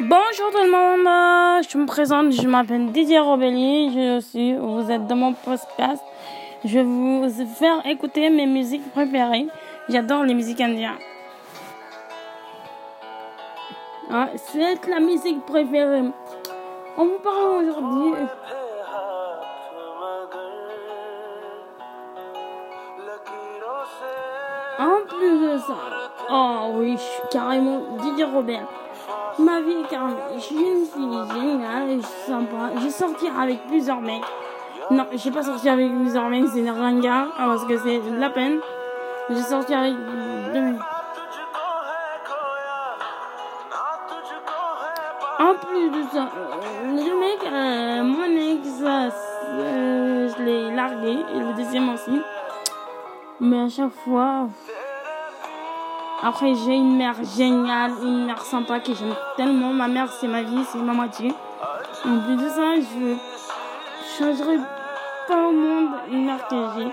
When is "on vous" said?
16.98-17.18